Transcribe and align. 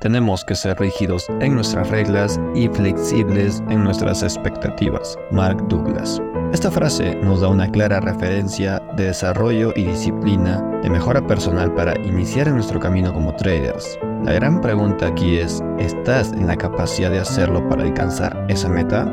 tenemos 0.00 0.44
que 0.44 0.54
ser 0.54 0.78
rígidos 0.78 1.26
en 1.40 1.54
nuestras 1.54 1.88
reglas 1.90 2.40
y 2.54 2.68
flexibles 2.68 3.62
en 3.68 3.84
nuestras 3.84 4.22
expectativas. 4.22 5.16
Mark 5.30 5.66
Douglas. 5.68 6.20
Esta 6.52 6.70
frase 6.70 7.14
nos 7.16 7.40
da 7.40 7.48
una 7.48 7.70
clara 7.70 8.00
referencia 8.00 8.82
de 8.96 9.04
desarrollo 9.06 9.72
y 9.76 9.84
disciplina 9.84 10.62
de 10.82 10.88
mejora 10.88 11.26
personal 11.26 11.74
para 11.74 11.98
iniciar 12.06 12.48
nuestro 12.48 12.80
camino 12.80 13.12
como 13.12 13.34
traders. 13.36 13.98
La 14.24 14.32
gran 14.32 14.60
pregunta 14.60 15.08
aquí 15.08 15.36
es, 15.36 15.62
¿estás 15.78 16.32
en 16.32 16.46
la 16.46 16.56
capacidad 16.56 17.10
de 17.10 17.20
hacerlo 17.20 17.68
para 17.68 17.82
alcanzar 17.82 18.46
esa 18.48 18.68
meta? 18.68 19.04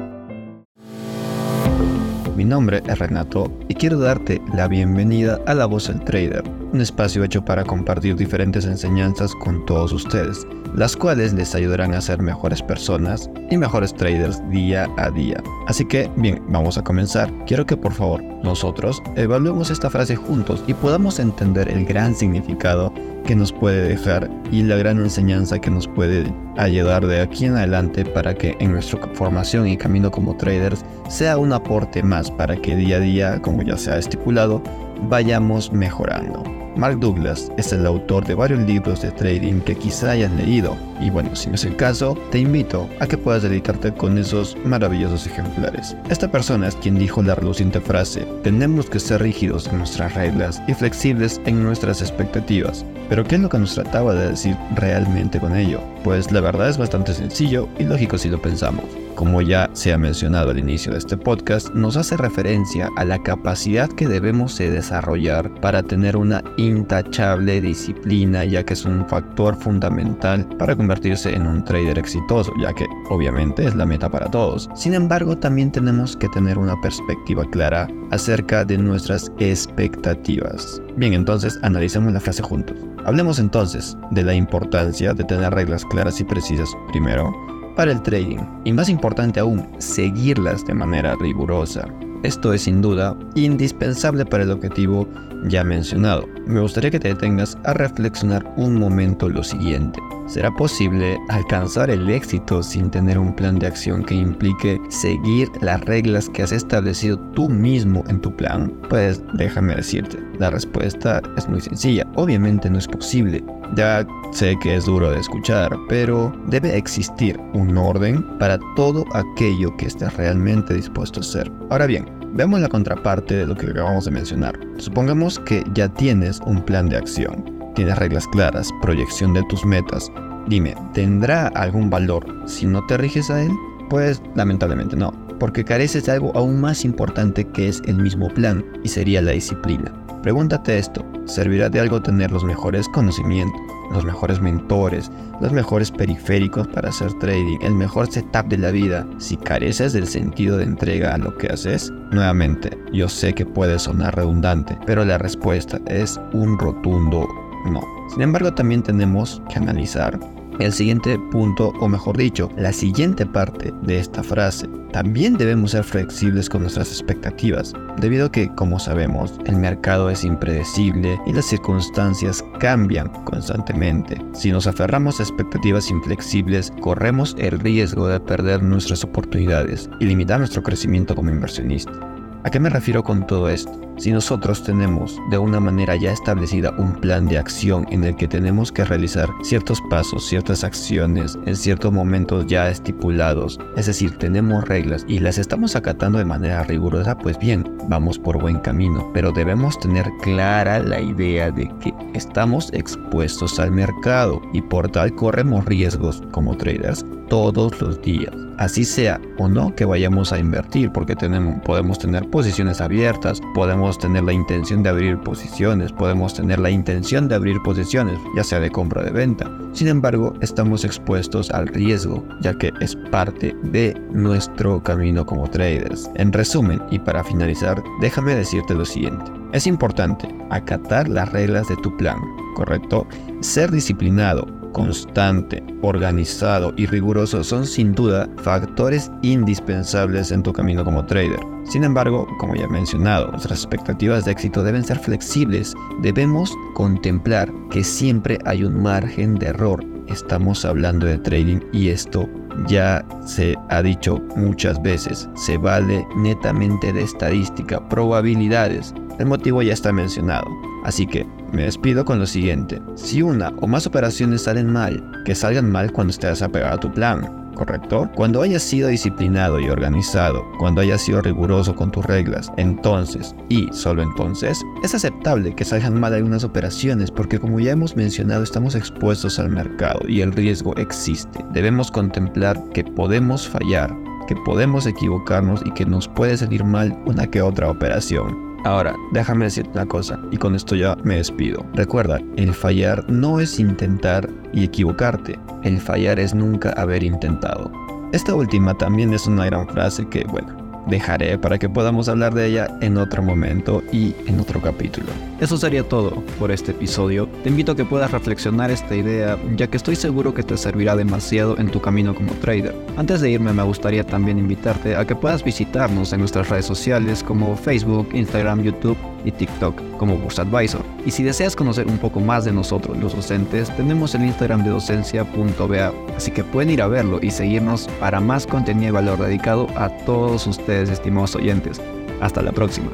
Mi 2.36 2.44
nombre 2.44 2.84
es 2.86 3.00
Renato 3.00 3.52
y 3.70 3.76
quiero 3.76 3.98
darte 3.98 4.42
la 4.54 4.68
bienvenida 4.68 5.40
a 5.46 5.54
La 5.54 5.66
Voz 5.66 5.88
del 5.88 6.02
Trader, 6.02 6.44
un 6.76 6.82
espacio 6.82 7.23
hecho 7.23 7.44
para 7.44 7.64
compartir 7.64 8.18
diferentes 8.18 8.66
enseñanzas 8.66 9.34
con 9.36 9.66
todos 9.66 9.94
ustedes, 9.94 10.46
las 10.75 10.98
cuales 10.98 11.32
les 11.32 11.55
ayudarán 11.55 11.94
a 11.94 12.02
ser 12.02 12.21
mejores 12.21 12.62
personas 12.62 13.29
y 13.50 13.56
mejores 13.56 13.93
traders 13.93 14.42
día 14.50 14.89
a 14.98 15.10
día. 15.10 15.42
Así 15.68 15.86
que, 15.86 16.11
bien, 16.18 16.43
vamos 16.50 16.78
a 16.78 16.84
comenzar. 16.84 17.32
Quiero 17.46 17.65
que 17.65 17.78
por 17.78 17.93
favor 17.93 18.21
nosotros 18.43 19.01
evaluemos 19.15 19.70
esta 19.70 19.89
frase 19.89 20.18
juntos 20.18 20.65
y 20.68 20.74
podamos 20.74 21.18
entender 21.20 21.70
el 21.70 21.86
gran 21.86 22.14
significado 22.14 22.92
que 23.26 23.37
nos 23.37 23.54
puede 23.54 23.87
dejar 23.87 24.29
y 24.51 24.62
la 24.62 24.76
gran 24.76 25.00
enseñanza 25.00 25.60
que 25.60 25.71
nos 25.71 25.87
puede 25.87 26.26
ayudar 26.57 27.07
de 27.07 27.21
aquí 27.21 27.46
en 27.46 27.56
adelante 27.56 28.04
para 28.04 28.36
que 28.36 28.57
en 28.60 28.73
nuestra 28.73 29.00
formación 29.14 29.65
y 29.65 29.78
camino 29.78 30.12
como 30.12 30.36
traders 30.36 30.84
sea 31.07 31.37
un 31.37 31.54
aporte 31.54 32.03
más 32.03 32.30
para 32.30 32.58
que 32.58 32.76
día 32.76 32.98
a 32.98 33.00
día, 33.00 33.42
como 33.42 33.62
ya 33.62 33.78
se 33.78 33.92
ha 33.92 33.98
estipulado, 33.98 34.62
vayamos 35.08 35.72
mejorando. 35.72 36.64
Mark 36.75 37.00
Douglas 37.00 37.52
es 37.58 37.72
el 37.72 37.86
autor 37.86 38.25
de 38.25 38.36
varios 38.36 38.59
libros 38.61 39.02
de 39.02 39.11
trading 39.11 39.61
que 39.61 39.75
quizá 39.75 40.11
hayas 40.11 40.31
leído 40.34 40.75
y 41.00 41.09
bueno, 41.09 41.36
si 41.36 41.50
no 41.50 41.56
es 41.56 41.66
el 41.66 41.75
caso, 41.75 42.17
te 42.31 42.39
invito 42.39 42.89
a 43.00 43.08
que 43.08 43.17
puedas 43.17 43.44
dedicarte 43.44 43.94
con 43.94 44.17
esos 44.17 44.58
maravillosos 44.66 45.28
ejemplares. 45.28 45.96
Esta 46.09 46.30
persona 46.31 46.68
es 46.68 46.76
quien 46.76 46.98
dijo 46.98 47.22
la 47.22 47.36
reluciente 47.36 47.80
frase, 47.80 48.28
tenemos 48.44 48.90
que 48.90 49.00
ser 49.00 49.22
rígidos 49.22 49.68
en 49.68 49.80
nuestras 49.80 50.14
reglas 50.16 50.62
y 50.68 50.73
flexibles 50.73 51.42
en 51.46 51.64
nuestras 51.64 52.02
expectativas. 52.02 52.86
Pero 53.09 53.23
¿qué 53.23 53.36
es 53.36 53.42
lo 53.42 53.50
que 53.50 53.59
nos 53.59 53.76
trataba 53.76 54.14
de 54.14 54.30
decir 54.30 54.58
realmente 54.76 55.40
con 55.40 55.56
ello? 55.56 55.80
Pues 56.03 56.31
la 56.31 56.42
verdad 56.42 56.70
es 56.70 56.78
bastante 56.78 57.14
sencillo 57.14 57.68
y 57.80 57.84
lógico 57.84 58.18
si 58.18 58.30
lo 58.30 58.42
pensamos 58.42 58.86
como 59.16 59.42
ya 59.42 59.70
se 59.73 59.94
ha 59.94 59.98
mencionado 59.98 60.52
al 60.52 60.59
inicio 60.59 60.92
de 60.92 60.98
este 60.98 61.18
podcast, 61.18 61.73
nos 61.73 61.96
hace 61.96 62.18
referencia 62.18 62.90
a 62.98 63.06
la 63.06 63.23
capacidad 63.23 63.90
que 63.90 64.08
debemos 64.08 64.58
de 64.58 64.70
desarrollar 64.70 65.50
para 65.62 65.84
tener 65.84 66.18
una 66.18 66.44
intachable 66.66 67.62
disciplina, 67.62 68.44
ya 68.46 68.64
que 68.64 68.74
es 68.74 68.86
un 68.86 69.08
factor 69.08 69.56
fundamental 69.56 70.48
para 70.58 70.76
convertirse 70.76 71.34
en 71.34 71.48
un 71.48 71.64
trader 71.64 71.98
exitoso, 71.98 72.52
ya 72.62 72.74
que 72.74 72.86
obviamente 73.10 73.66
es 73.66 73.76
la 73.76 73.86
meta 73.86 74.10
para 74.10 74.30
todos. 74.30 74.70
Sin 74.76 74.94
embargo, 74.94 75.38
también 75.38 75.72
tenemos 75.72 76.16
que 76.18 76.30
tener 76.30 76.58
una 76.58 76.80
perspectiva 76.82 77.46
clara 77.52 77.88
acerca 78.12 78.66
de 78.66 78.78
nuestras 78.78 79.32
expectativas. 79.40 80.82
Bien, 80.98 81.14
entonces 81.14 81.60
analicemos 81.62 82.14
la 82.14 82.20
frase 82.20 82.44
juntos. 82.44 82.78
Hablemos 83.06 83.40
entonces 83.40 83.98
de 84.12 84.24
la 84.24 84.34
importancia 84.34 85.14
de 85.14 85.24
tener 85.24 85.54
reglas 85.54 85.86
claras 85.86 86.20
y 86.20 86.24
precisas 86.24 86.70
primero 86.92 87.34
para 87.76 87.92
el 87.92 88.02
trading 88.02 88.40
y 88.64 88.74
más 88.74 88.90
importante 88.90 89.40
aún, 89.40 89.68
seguirlas 89.80 90.66
de 90.66 90.74
manera 90.74 91.16
rigurosa. 91.16 91.88
Esto 92.26 92.54
es 92.54 92.64
sin 92.64 92.81
duda 92.81 93.16
indispensable 93.36 94.26
para 94.26 94.42
el 94.42 94.50
objetivo 94.50 95.08
ya 95.48 95.64
mencionado. 95.64 96.28
Me 96.48 96.59
gustaría 96.59 96.90
que 96.90 97.00
te 97.00 97.09
detengas 97.09 97.56
a 97.66 97.73
reflexionar 97.73 98.44
un 98.58 98.80
momento 98.80 99.30
lo 99.30 99.44
siguiente. 99.44 100.00
¿Será 100.26 100.50
posible 100.50 101.20
alcanzar 101.30 101.92
el 101.92 102.09
éxito 102.09 102.64
sin 102.64 102.90
tener 102.90 103.20
un 103.20 103.36
plan 103.36 103.59
de 103.59 103.68
acción 103.68 104.03
que 104.03 104.16
implique 104.16 104.81
seguir 104.90 105.52
las 105.62 105.81
reglas 105.81 106.28
que 106.30 106.42
has 106.42 106.52
establecido 106.52 107.20
tú 107.36 107.48
mismo 107.48 108.03
en 108.08 108.20
tu 108.20 108.36
plan? 108.36 108.73
Pues 108.90 109.22
déjame 109.34 109.75
decirte, 109.75 110.18
la 110.40 110.50
respuesta 110.50 111.22
es 111.38 111.47
muy 111.47 111.62
sencilla. 111.62 112.07
Obviamente 112.16 112.72
no 112.72 112.80
es 112.80 112.88
posible. 112.88 113.44
Ya 113.75 114.06
sé 114.31 114.57
que 114.63 114.75
es 114.75 114.86
duro 114.86 115.12
de 115.12 115.19
escuchar, 115.19 115.78
pero 115.90 116.36
debe 116.47 116.75
existir 116.75 117.40
un 117.53 117.78
orden 117.78 118.24
para 118.40 118.57
todo 118.75 119.06
aquello 119.13 119.75
que 119.78 119.86
estés 119.86 120.16
realmente 120.18 120.74
dispuesto 120.74 121.19
a 121.19 121.22
hacer. 121.22 121.52
Ahora 121.69 121.86
bien, 121.86 122.06
veamos 122.35 122.59
la 122.59 122.69
contraparte 122.69 123.35
de 123.35 123.47
lo 123.47 123.56
que 123.56 123.66
acabamos 123.68 124.06
de 124.06 124.12
mencionar. 124.12 124.59
Supongamos 124.78 125.40
que 125.40 125.63
ya 125.73 125.90
tienes 125.90 126.40
un 126.46 126.62
plan 126.63 126.88
de 126.88 126.97
acción 126.97 127.56
tienes 127.75 127.97
reglas 127.97 128.28
claras, 128.28 128.73
proyección 128.81 129.34
de 129.34 129.44
tus 129.44 129.63
metas. 129.66 130.12
Dime, 130.47 130.75
¿tendrá 130.94 131.47
algún 131.50 131.90
valor 131.90 132.25
si 132.45 132.66
no 132.66 132.84
te 132.88 132.97
riges 132.97 133.29
a 133.29 133.44
él? 133.44 133.51
Pues 133.90 134.22
lamentablemente 134.34 134.95
no, 134.95 135.12
porque 135.40 135.63
careces 135.63 136.06
de 136.06 136.13
algo 136.13 136.31
aún 136.35 136.59
más 136.59 136.85
importante 136.85 137.45
que 137.50 137.68
es 137.68 137.81
el 137.85 137.97
mismo 137.97 138.29
plan, 138.29 138.66
y 138.84 138.90
sería 138.90 139.22
la 139.22 139.31
disciplina. 139.31 139.94
Pregúntate 140.24 140.79
esto, 140.79 141.06
¿servirá 141.25 141.69
de 141.69 141.79
algo 141.79 142.01
tener 142.01 142.31
los 142.31 142.44
mejores 142.44 142.88
conocimientos, 142.90 143.62
los 143.91 144.06
mejores 144.06 144.41
mentores, 144.41 145.12
los 145.41 145.51
mejores 145.51 145.91
periféricos 145.91 146.68
para 146.68 146.90
hacer 146.90 147.13
trading, 147.19 147.59
el 147.62 147.73
mejor 147.73 148.12
setup 148.12 148.47
de 148.47 148.57
la 148.57 148.72
vida, 148.72 149.07
si 149.18 149.38
careces 149.38 149.94
del 149.94 150.07
sentido 150.07 150.57
de 150.57 150.63
entrega 150.63 151.13
a 151.13 151.18
lo 151.18 151.38
que 151.38 151.47
haces? 151.47 151.91
Nuevamente, 152.12 152.78
yo 152.94 153.09
sé 153.09 153.34
que 153.34 153.45
puede 153.45 153.79
sonar 153.79 154.16
redundante, 154.16 154.78
pero 154.85 155.06
la 155.06 155.18
respuesta 155.18 155.79
es 155.88 156.19
un 156.34 156.57
rotundo 156.57 157.28
no. 157.66 157.81
Sin 158.09 158.22
embargo, 158.22 158.53
también 158.53 158.84
tenemos 158.84 159.41
que 159.50 159.57
analizar 159.57 160.19
el 160.60 160.74
siguiente 160.74 161.20
punto, 161.32 161.70
o 161.80 161.88
mejor 161.88 162.18
dicho, 162.18 162.50
la 162.58 162.72
siguiente 162.72 163.26
parte 163.26 163.74
de 163.84 164.00
esta 164.00 164.24
frase. 164.24 164.68
También 164.92 165.36
debemos 165.38 165.72
ser 165.72 165.84
flexibles 165.84 166.48
con 166.48 166.62
nuestras 166.62 166.88
expectativas, 166.90 167.74
debido 167.98 168.28
a 168.28 168.32
que, 168.32 168.48
como 168.56 168.80
sabemos, 168.80 169.34
el 169.46 169.58
mercado 169.58 170.10
es 170.10 170.24
impredecible 170.24 171.20
y 171.26 171.34
las 171.34 171.46
circunstancias 171.46 172.44
cambian 172.60 173.10
constantemente. 173.26 174.18
Si 174.34 174.52
nos 174.52 174.68
aferramos 174.68 175.20
a 175.20 175.24
expectativas 175.24 175.92
inflexibles, 175.92 176.72
corremos 176.80 177.36
el 177.38 177.60
riesgo 177.60 178.08
de 178.08 178.22
perder 178.22 178.64
nuestras 178.64 179.04
oportunidades 179.04 179.90
y 180.00 180.06
limitar 180.06 180.40
nuestro 180.40 180.64
crecimiento 180.64 181.14
como 181.14 181.30
inversionista. 181.30 182.15
¿A 182.45 182.51
qué 182.51 182.59
me 182.59 182.69
refiero 182.69 183.03
con 183.03 183.25
todo 183.25 183.50
esto? 183.50 183.72
Si 183.97 184.11
nosotros 184.11 184.63
tenemos 184.63 185.19
de 185.31 185.39
una 185.39 185.59
manera 185.59 185.95
ya 185.95 186.11
establecida 186.11 186.75
un 186.78 186.94
plan 186.94 187.25
de 187.25 187.39
acción 187.39 187.88
en 187.89 188.03
el 188.03 188.16
que 188.16 188.28
tenemos 188.28 188.72
que 188.72 188.85
realizar 188.85 189.28
ciertos 189.41 189.81
pasos, 189.89 190.28
ciertas 190.28 190.63
acciones 190.63 191.39
en 191.47 191.56
ciertos 191.56 191.91
momentos 191.91 192.45
ya 192.45 192.69
estipulados, 192.69 193.59
es 193.75 193.88
decir, 193.88 194.19
tenemos 194.19 194.63
reglas 194.63 195.06
y 195.07 195.17
las 195.17 195.39
estamos 195.39 195.75
acatando 195.75 196.19
de 196.19 196.25
manera 196.25 196.61
rigurosa, 196.61 197.17
pues 197.17 197.39
bien, 197.39 197.67
vamos 197.89 198.19
por 198.19 198.39
buen 198.39 198.59
camino, 198.59 199.09
pero 199.12 199.31
debemos 199.31 199.79
tener 199.79 200.06
clara 200.22 200.77
la 200.77 201.01
idea 201.01 201.50
de 201.50 201.67
que 201.79 201.95
estamos 202.13 202.72
expuestos 202.73 203.59
al 203.59 203.72
mercado 203.72 204.39
y 204.53 204.62
por 204.62 204.91
tal 204.91 205.16
corremos 205.16 205.66
riesgos 205.66 206.22
como 206.31 206.56
traders 206.56 207.03
todos 207.28 207.80
los 207.81 208.02
días. 208.02 208.34
Así 208.58 208.86
sea 208.86 209.19
o 209.38 209.50
no 209.50 209.75
que 209.75 209.84
vayamos 209.84 210.31
a 210.31 210.40
invertir, 210.40 210.91
porque 210.91 211.16
tenemos, 211.16 211.62
podemos 211.66 212.00
tener 212.00 212.30
posiciones 212.30 212.80
abiertas, 212.80 213.41
podemos 213.53 213.97
tener 213.97 214.24
la 214.24 214.31
intención 214.31 214.81
de 214.81 214.90
abrir 214.90 215.18
posiciones, 215.19 215.91
podemos 215.91 216.34
tener 216.34 216.59
la 216.59 216.69
intención 216.69 217.28
de 217.28 217.36
abrir 217.36 217.58
posiciones, 217.66 218.18
ya 218.36 218.44
sea 218.44 218.62
de 218.62 218.72
compra 218.72 219.02
o 219.02 219.03
de 219.03 219.12
venta. 219.12 219.52
Sin 219.74 219.90
embargo, 219.90 220.34
estamos 220.40 220.86
expuestos 220.86 221.52
al 221.52 221.68
riesgo, 221.68 222.24
ya 222.41 222.58
que 222.58 222.72
es 222.80 222.96
parte 223.12 223.53
de 223.63 223.94
nuestro 224.12 224.81
camino 224.81 225.25
como 225.25 225.50
traders. 225.50 226.09
En 226.16 226.31
resumen, 226.31 226.81
y 226.92 227.00
para 227.00 227.25
finalizar, 227.25 227.84
déjame 228.00 228.36
decirte 228.36 228.74
lo 228.74 228.86
siguiente. 228.86 229.25
Es 229.52 229.68
importante 229.68 230.28
acatar 230.50 231.09
las 231.09 231.30
reglas 231.34 231.68
de 231.68 231.75
tu 231.78 231.96
plan, 231.97 232.18
¿correcto? 232.56 233.06
Ser 233.42 233.69
disciplinado, 233.69 234.47
constante, 234.75 235.63
organizado 235.81 236.74
y 236.75 236.86
riguroso 236.86 237.45
son 237.45 237.66
sin 237.66 237.95
duda 237.95 238.27
factores 238.44 239.10
indispensables 239.22 240.33
en 240.33 240.44
tu 240.44 240.51
camino 240.51 240.83
como 240.83 241.06
trader. 241.06 241.39
Sin 241.63 241.86
embargo, 241.86 242.27
como 242.39 242.56
ya 242.56 242.66
he 242.66 242.68
mencionado, 242.68 243.31
nuestras 243.31 243.60
expectativas 243.60 244.25
de 244.25 244.33
éxito 244.33 244.63
deben 244.63 244.83
ser 244.83 245.00
flexibles. 245.00 245.74
Debemos 246.01 246.54
contemplar 246.74 247.51
que 247.72 247.86
siempre 247.86 248.38
hay 248.44 248.66
un 248.66 248.83
margen 248.83 249.36
de 249.36 249.48
error. 249.48 249.81
Estamos 250.07 250.66
hablando 250.66 251.06
de 251.06 251.19
trading 251.19 251.62
y 251.72 251.88
esto 251.88 252.27
ya 252.68 253.04
se 253.25 253.56
ha 253.69 253.81
dicho 253.81 254.22
muchas 254.36 254.81
veces. 254.81 255.30
Se 255.36 255.57
vale 255.57 256.06
netamente 256.18 256.92
de 256.92 257.01
estadística, 257.01 257.80
probabilidades. 257.88 258.94
El 259.19 259.27
motivo 259.27 259.62
ya 259.62 259.73
está 259.73 259.91
mencionado. 259.91 260.45
Así 260.83 261.07
que 261.07 261.25
me 261.51 261.63
despido 261.63 262.06
con 262.06 262.19
lo 262.19 262.25
siguiente. 262.25 262.81
Si 262.95 263.21
una 263.21 263.50
o 263.62 263.67
más 263.67 263.88
operaciones 263.88 264.44
salen 264.44 264.71
mal, 264.71 265.23
que 265.25 265.35
salgan 265.35 265.71
mal 265.71 265.91
cuando 265.91 266.12
estés 266.12 266.41
apegado 266.41 266.75
a 266.75 266.79
tu 266.79 266.91
plan. 266.91 267.45
¿correcto? 267.56 268.09
Cuando 268.15 268.41
hayas 268.41 268.62
sido 268.62 268.89
disciplinado 268.89 269.59
y 269.59 269.69
organizado, 269.69 270.45
cuando 270.59 270.81
hayas 270.81 271.01
sido 271.01 271.21
riguroso 271.21 271.75
con 271.75 271.91
tus 271.91 272.06
reglas, 272.06 272.51
entonces, 272.57 273.33
y 273.50 273.67
solo 273.71 274.03
entonces, 274.03 274.62
es 274.83 274.94
aceptable 274.94 275.56
que 275.56 275.65
salgan 275.65 276.00
mal 276.00 276.13
algunas 276.13 276.44
operaciones 276.44 277.09
porque 277.09 277.39
como 277.39 277.59
ya 277.59 277.71
hemos 277.71 277.95
mencionado 277.95 278.44
estamos 278.44 278.75
expuestos 278.75 279.39
al 279.39 279.50
mercado 279.50 280.01
y 280.07 280.21
el 280.21 280.33
riesgo 280.33 280.75
existe. 280.75 281.44
Debemos 281.53 281.89
contemplar 281.89 282.62
que 282.73 282.83
podemos 282.83 283.47
fallar, 283.47 283.95
que 284.27 284.35
podemos 284.45 284.85
equivocarnos 284.85 285.62
y 285.65 285.71
que 285.71 285.85
nos 285.85 286.07
puede 286.07 286.38
salir 286.38 286.63
mal 286.63 286.97
una 287.06 287.27
que 287.27 287.41
otra 287.41 287.69
operación. 287.69 288.44
Ahora, 288.65 288.95
déjame 289.12 289.45
decirte 289.45 289.69
una 289.73 289.85
cosa, 289.85 290.19
y 290.31 290.38
con 290.38 290.56
esto 290.56 290.75
ya 290.75 290.97
me 291.03 291.17
despido. 291.17 291.63
Recuerda, 291.75 292.19
el 292.35 292.51
fallar 292.51 293.07
no 293.07 293.39
es 293.39 293.59
intentar 293.59 294.27
y 294.53 294.63
equivocarte, 294.63 295.38
el 295.62 295.79
fallar 295.79 296.19
es 296.19 296.33
nunca 296.33 296.71
haber 296.71 297.03
intentado. 297.03 297.71
Esta 298.12 298.33
última 298.33 298.75
también 298.75 299.13
es 299.13 299.27
una 299.27 299.45
gran 299.45 299.67
frase 299.67 300.07
que, 300.07 300.23
bueno, 300.23 300.64
dejaré 300.88 301.38
para 301.38 301.58
que 301.58 301.70
podamos 301.70 302.10
hablar 302.10 302.34
de 302.34 302.48
ella 302.48 302.78
en 302.82 302.98
otro 302.98 303.24
momento 303.24 303.84
y 303.92 304.16
en 304.28 304.40
otro 304.40 304.62
capítulo. 304.62 305.08
Eso 305.40 305.58
sería 305.58 305.84
todo 305.84 306.24
por 306.40 306.52
este 306.52 306.72
episodio. 306.72 307.28
Te 307.44 307.50
invito 307.50 307.74
a 307.74 307.76
que 307.76 307.86
puedas 307.86 308.12
reflexionar 308.12 308.72
esta 308.72 308.96
idea, 308.96 309.38
ya 309.56 309.68
que 309.68 309.78
estoy 309.78 309.96
seguro 309.96 310.34
que 310.34 310.44
te 310.44 310.58
servirá 310.58 310.96
demasiado 310.96 311.58
en 311.58 311.70
tu 311.70 311.82
camino 311.82 312.16
como 312.16 312.34
trader. 312.34 312.76
Antes 312.98 313.22
de 313.22 313.32
irme 313.32 313.54
me 313.54 313.64
gustaría 313.64 314.04
también 314.04 314.38
invitarte 314.38 314.96
a 314.96 315.06
que 315.06 315.16
puedas 315.16 315.44
visitarnos 315.44 316.14
en 316.14 316.20
nuestras 316.20 316.50
redes 316.50 316.66
sociales 316.66 317.24
como 317.24 317.56
Facebook, 317.56 318.10
Instagram, 318.14 318.64
YouTube 318.64 318.98
y 319.25 319.31
TikTok 319.31 319.98
como 319.98 320.16
Advisor. 320.38 320.81
Y 321.06 321.12
si 321.12 321.24
deseas 321.24 321.56
conocer 321.56 321.88
un 321.88 321.98
poco 321.98 322.19
más 322.19 322.45
de 322.45 322.51
nosotros 322.51 322.98
los 322.98 323.16
docentes, 323.16 323.75
tenemos 323.75 324.16
el 324.16 324.24
Instagram 324.25 324.63
de 324.63 324.69
docencia.ba, 324.69 325.94
así 326.16 326.31
que 326.31 326.44
pueden 326.44 326.72
ir 326.72 326.81
a 326.81 326.88
verlo 326.88 327.19
y 327.22 327.31
seguirnos 327.31 327.88
para 328.00 328.19
más 328.19 328.45
contenido 328.45 328.89
y 328.89 328.92
valor 328.92 329.19
dedicado 329.19 329.68
a 329.75 329.89
todos 330.06 330.48
ustedes 330.48 330.89
estimados 330.89 331.36
oyentes. 331.36 331.81
Hasta 332.22 332.42
la 332.42 332.51
próxima. 332.51 332.89